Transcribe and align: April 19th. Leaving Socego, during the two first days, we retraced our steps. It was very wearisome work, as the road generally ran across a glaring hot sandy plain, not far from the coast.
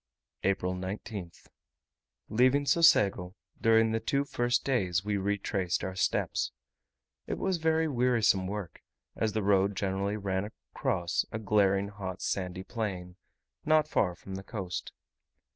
April 0.41 0.73
19th. 0.73 1.45
Leaving 2.27 2.65
Socego, 2.65 3.35
during 3.61 3.91
the 3.91 3.99
two 3.99 4.25
first 4.25 4.65
days, 4.65 5.05
we 5.05 5.15
retraced 5.15 5.83
our 5.83 5.93
steps. 5.95 6.51
It 7.27 7.37
was 7.37 7.57
very 7.57 7.87
wearisome 7.87 8.47
work, 8.47 8.81
as 9.15 9.33
the 9.33 9.43
road 9.43 9.75
generally 9.75 10.17
ran 10.17 10.43
across 10.45 11.23
a 11.31 11.37
glaring 11.37 11.89
hot 11.89 12.19
sandy 12.23 12.63
plain, 12.63 13.15
not 13.63 13.87
far 13.87 14.15
from 14.15 14.33
the 14.33 14.43
coast. 14.43 14.91